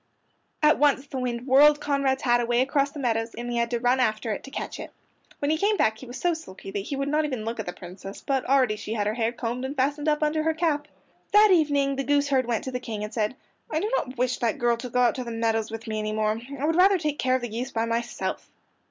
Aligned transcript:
At 0.63 0.79
once 0.79 1.05
the 1.05 1.19
wind 1.19 1.45
whirled 1.45 1.79
Conrad's 1.79 2.23
hat 2.23 2.41
away 2.41 2.61
across 2.61 2.89
the 2.89 2.97
meadows, 2.99 3.35
and 3.35 3.51
he 3.51 3.57
had 3.57 3.69
to 3.69 3.79
run 3.79 3.99
after 3.99 4.31
it 4.31 4.43
to 4.45 4.49
catch 4.49 4.79
it. 4.79 4.89
When 5.37 5.51
he 5.51 5.59
came 5.59 5.77
back 5.77 5.99
he 5.99 6.07
was 6.07 6.19
so 6.19 6.33
sulky 6.33 6.71
that 6.71 6.79
he 6.79 6.95
would 6.95 7.07
not 7.07 7.23
even 7.23 7.45
look 7.45 7.59
at 7.59 7.67
the 7.67 7.71
Princess, 7.71 8.19
but 8.25 8.43
already 8.45 8.77
she 8.77 8.93
had 8.93 9.05
her 9.05 9.13
hair 9.13 9.31
combed 9.31 9.63
and 9.63 9.75
fastened 9.75 10.09
up 10.09 10.23
under 10.23 10.41
her 10.41 10.55
cap. 10.55 10.87
That 11.33 11.51
evening 11.51 11.97
the 11.97 12.03
goose 12.03 12.29
herd 12.29 12.47
went 12.47 12.63
to 12.63 12.71
the 12.71 12.79
King 12.79 13.03
and 13.03 13.13
said, 13.13 13.35
"I 13.69 13.79
do 13.79 13.91
not 13.95 14.17
wish 14.17 14.39
that 14.39 14.57
girl 14.57 14.75
to 14.77 14.89
go 14.89 15.01
out 15.01 15.13
to 15.13 15.23
the 15.23 15.29
meadows 15.29 15.69
with 15.69 15.85
me 15.85 15.99
any 15.99 16.13
more. 16.13 16.41
I 16.59 16.65
would 16.65 16.75
rather 16.75 16.97
take 16.97 17.19
care 17.19 17.35
of 17.35 17.43
the 17.43 17.49
geese 17.49 17.69
by 17.69 17.85
myself." 17.85 18.49